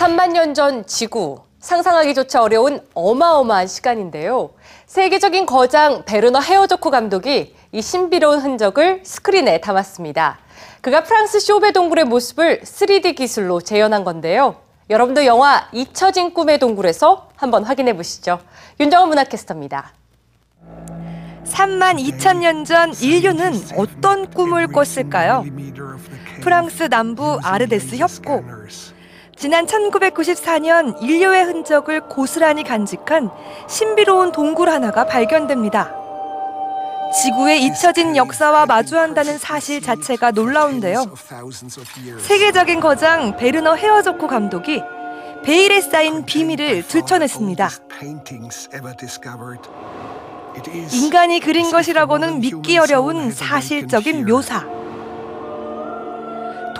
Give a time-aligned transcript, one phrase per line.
[0.00, 1.42] 3만 년 전 지구.
[1.58, 4.48] 상상하기조차 어려운 어마어마한 시간인데요.
[4.86, 10.38] 세계적인 거장 베르너 헤어조코 감독이 이 신비로운 흔적을 스크린에 담았습니다.
[10.80, 14.56] 그가 프랑스 쇼베 동굴의 모습을 3D 기술로 재현한 건데요.
[14.88, 18.40] 여러분도 영화 잊혀진 꿈의 동굴에서 한번 확인해 보시죠.
[18.80, 19.92] 윤정원 문화캐스터입니다.
[21.44, 25.44] 3만 2천 년 전 인류는 어떤 꿈을 꿨을까요?
[26.40, 28.42] 프랑스 남부 아르데스 협곡.
[29.40, 33.30] 지난 1994년 인류의 흔적을 고스란히 간직한
[33.70, 35.94] 신비로운 동굴 하나가 발견됩니다.
[37.22, 41.04] 지구의 잊혀진 역사와 마주한다는 사실 자체가 놀라운데요.
[42.18, 44.82] 세계적인 거장 베르너 헤어조코 감독이
[45.42, 47.70] 베일에 쌓인 비밀을 들춰냈습니다.
[50.92, 54.79] 인간이 그린 것이라고는 믿기 어려운 사실적인 묘사.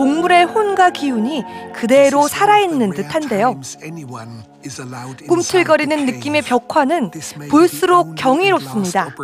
[0.00, 3.60] 동물의 혼과 기운이 그대로 살아있는 듯한데요.
[5.28, 7.10] 꿈틀거리는 느낌의 벽화는
[7.50, 9.14] 볼수록 경이롭습니다.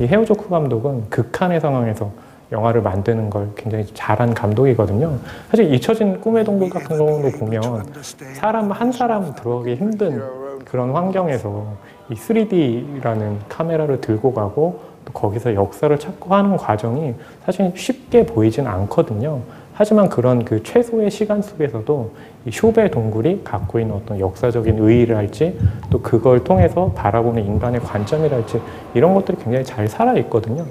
[0.00, 2.10] 이 헤어조크 감독은 극한의 상황에서
[2.50, 5.16] 영화를 만드는 걸 굉장히 잘한 감독이거든요.
[5.48, 7.86] 사실 잊혀진 꿈의 동굴 같은 경우도 보면
[8.34, 10.20] 사람 한 사람 들어가기 힘든
[10.64, 11.76] 그런 환경에서
[12.10, 19.40] 이 3D라는 카메라를 들고 가고 또 거기서 역사를 찾고 하는 과정이 사실 쉽게 보이진 않거든요.
[19.78, 22.12] 하지만 그런 그 최소의 시간 속에서도
[22.46, 25.56] 이 쇼베 동굴이 갖고 있는 어떤 역사적인 의의를 할지
[25.88, 28.60] 또 그걸 통해서 바라보는 인간의 관점이랄지
[28.94, 30.66] 이런 것들이 굉장히 잘 살아 있거든요.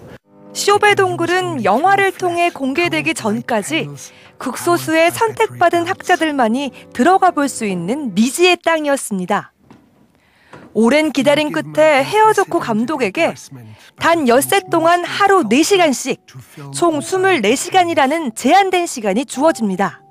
[0.51, 3.89] 쇼베 동굴은 영화를 통해 공개되기 전까지
[4.37, 9.53] 극소수의 선택받은 학자들만이 들어가 볼 수 있는 미지의 땅이었습니다.
[10.79, 13.33] 오랜 기다림 끝에 헤어졌고 감독에게
[13.99, 16.19] 단 엿새 동안 하루 4시간씩
[16.71, 20.03] 총 24시간이라는 제한된 시간이 주어집니다.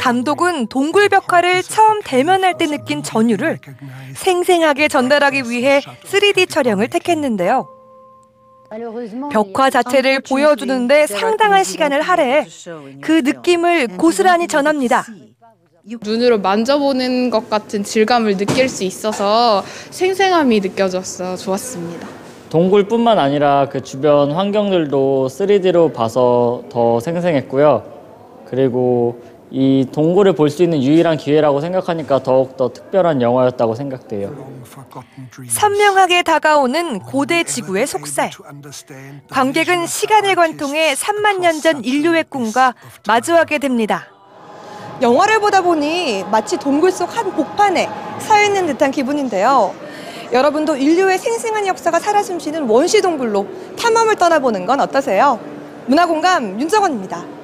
[0.00, 3.60] 감독은 동굴 벽화를 처음 대면할 때 느낀 전율을
[4.16, 7.68] 생생하게 전달하기 위해 3D 촬영을 택했는데요.
[9.30, 12.48] 벽화 자체를 보여주는데 상당한 시간을 할애해
[13.00, 15.04] 그 느낌을 고스란히 전합니다.
[15.84, 22.06] 눈으로 만져보는 것 같은 질감을 느낄 수 있어서 생생함이 느껴져서 좋았습니다.
[22.50, 27.82] 동굴뿐만 아니라 그 주변 환경들도 3D로 봐서 더 생생했고요.
[28.46, 34.34] 그리고 이 동굴을 볼 수 있는 유일한 기회라고 생각하니까 더욱더 특별한 영화였다고 생각돼요.
[35.48, 38.30] 선명하게 다가오는 고대 지구의 속살.
[39.30, 42.74] 관객은 시간을 관통해 3만 년 전 인류의 꿈과
[43.06, 44.06] 마주하게 됩니다.
[45.02, 47.88] 영화를 보다 보니 마치 동굴 속 한 복판에
[48.20, 49.74] 서 있는 듯한 기분인데요.
[50.32, 53.46] 여러분도 인류의 생생한 역사가 살아 숨쉬는 원시 동굴로
[53.78, 55.38] 탐험을 떠나보는 건 어떠세요?
[55.86, 57.41] 문화공감 윤정원입니다.